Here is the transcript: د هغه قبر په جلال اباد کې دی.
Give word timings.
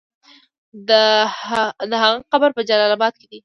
د 0.87 0.89
هغه 1.91 2.11
قبر 2.31 2.49
په 2.55 2.61
جلال 2.69 2.91
اباد 2.95 3.13
کې 3.19 3.25
دی. 3.31 3.39